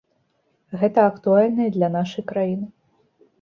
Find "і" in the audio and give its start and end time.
1.69-1.75